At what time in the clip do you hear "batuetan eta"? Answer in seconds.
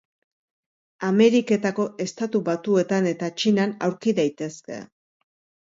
2.49-3.31